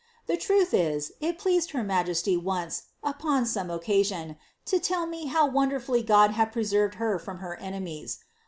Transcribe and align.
The 0.25 0.33
iruili 0.35 0.73
is, 0.95 1.11
it 1.19 1.37
pleaded 1.37 1.69
her 1.73 1.83
majesty 1.83 2.35
once, 2.35 2.85
upon 3.03 3.45
some 3.45 3.69
occasion, 3.69 4.35
to 4.65 4.79
tell 4.79 5.05
me 5.05 5.27
how 5.27 5.45
wonderfully 5.45 6.01
God 6.01 6.31
had 6.31 6.51
pre 6.51 6.63
Krved 6.63 6.95
her 6.95 7.19
from 7.19 7.37
her 7.37 7.55
enemies. 7.59 8.17